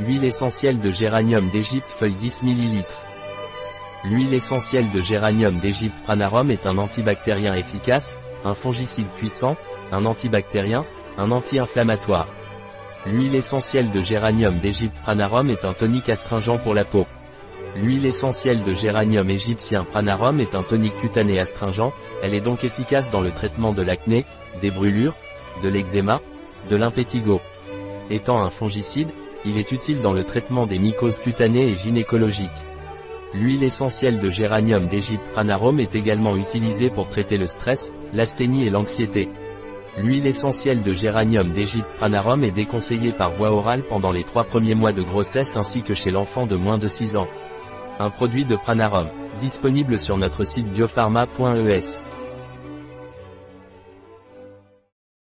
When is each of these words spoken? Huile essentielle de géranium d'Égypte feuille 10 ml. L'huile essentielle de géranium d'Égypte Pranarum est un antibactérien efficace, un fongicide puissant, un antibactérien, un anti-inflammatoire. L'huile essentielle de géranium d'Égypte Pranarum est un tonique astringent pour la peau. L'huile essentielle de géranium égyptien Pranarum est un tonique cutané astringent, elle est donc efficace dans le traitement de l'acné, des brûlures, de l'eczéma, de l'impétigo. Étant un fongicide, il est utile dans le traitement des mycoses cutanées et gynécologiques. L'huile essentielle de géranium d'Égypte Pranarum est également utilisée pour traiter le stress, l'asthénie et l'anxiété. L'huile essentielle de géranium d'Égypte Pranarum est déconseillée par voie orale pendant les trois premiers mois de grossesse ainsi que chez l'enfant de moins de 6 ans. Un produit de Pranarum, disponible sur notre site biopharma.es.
Huile 0.00 0.24
essentielle 0.24 0.80
de 0.80 0.90
géranium 0.90 1.48
d'Égypte 1.50 1.88
feuille 1.88 2.14
10 2.14 2.42
ml. 2.42 2.84
L'huile 4.04 4.34
essentielle 4.34 4.90
de 4.90 5.00
géranium 5.00 5.54
d'Égypte 5.58 5.94
Pranarum 6.02 6.50
est 6.50 6.66
un 6.66 6.78
antibactérien 6.78 7.54
efficace, 7.54 8.12
un 8.44 8.56
fongicide 8.56 9.06
puissant, 9.14 9.56
un 9.92 10.04
antibactérien, 10.04 10.84
un 11.16 11.30
anti-inflammatoire. 11.30 12.26
L'huile 13.06 13.36
essentielle 13.36 13.92
de 13.92 14.00
géranium 14.00 14.58
d'Égypte 14.58 14.96
Pranarum 15.00 15.48
est 15.48 15.64
un 15.64 15.74
tonique 15.74 16.08
astringent 16.08 16.58
pour 16.58 16.74
la 16.74 16.84
peau. 16.84 17.06
L'huile 17.76 18.06
essentielle 18.06 18.64
de 18.64 18.74
géranium 18.74 19.30
égyptien 19.30 19.84
Pranarum 19.84 20.40
est 20.40 20.56
un 20.56 20.64
tonique 20.64 20.98
cutané 20.98 21.38
astringent, 21.38 21.92
elle 22.20 22.34
est 22.34 22.40
donc 22.40 22.64
efficace 22.64 23.12
dans 23.12 23.20
le 23.20 23.30
traitement 23.30 23.72
de 23.72 23.82
l'acné, 23.82 24.24
des 24.60 24.72
brûlures, 24.72 25.14
de 25.62 25.68
l'eczéma, 25.68 26.20
de 26.68 26.74
l'impétigo. 26.74 27.40
Étant 28.10 28.42
un 28.42 28.50
fongicide, 28.50 29.10
il 29.44 29.58
est 29.58 29.72
utile 29.72 30.00
dans 30.00 30.12
le 30.12 30.24
traitement 30.24 30.66
des 30.66 30.78
mycoses 30.78 31.18
cutanées 31.18 31.68
et 31.70 31.76
gynécologiques. 31.76 32.50
L'huile 33.34 33.64
essentielle 33.64 34.20
de 34.20 34.30
géranium 34.30 34.86
d'Égypte 34.86 35.24
Pranarum 35.32 35.80
est 35.80 35.94
également 35.94 36.36
utilisée 36.36 36.88
pour 36.90 37.08
traiter 37.08 37.36
le 37.36 37.46
stress, 37.46 37.92
l'asthénie 38.12 38.66
et 38.66 38.70
l'anxiété. 38.70 39.28
L'huile 39.98 40.26
essentielle 40.26 40.82
de 40.82 40.92
géranium 40.92 41.50
d'Égypte 41.50 41.88
Pranarum 41.96 42.44
est 42.44 42.52
déconseillée 42.52 43.12
par 43.12 43.32
voie 43.32 43.50
orale 43.50 43.82
pendant 43.88 44.12
les 44.12 44.24
trois 44.24 44.44
premiers 44.44 44.74
mois 44.74 44.92
de 44.92 45.02
grossesse 45.02 45.56
ainsi 45.56 45.82
que 45.82 45.94
chez 45.94 46.10
l'enfant 46.10 46.46
de 46.46 46.56
moins 46.56 46.78
de 46.78 46.86
6 46.86 47.16
ans. 47.16 47.28
Un 47.98 48.10
produit 48.10 48.44
de 48.44 48.56
Pranarum, 48.56 49.08
disponible 49.40 49.98
sur 49.98 50.16
notre 50.16 50.44
site 50.44 50.70
biopharma.es. 50.72 52.00